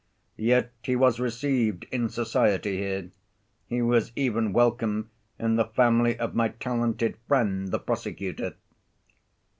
Yet 0.41 0.71
he 0.81 0.95
was 0.95 1.19
received 1.19 1.85
in 1.91 2.09
society 2.09 2.77
here; 2.77 3.11
he 3.67 3.83
was 3.83 4.11
even 4.15 4.51
welcome 4.51 5.11
in 5.37 5.57
the 5.57 5.65
family 5.65 6.17
of 6.17 6.33
my 6.33 6.47
talented 6.47 7.17
friend, 7.27 7.67
the 7.69 7.77
prosecutor." 7.77 8.55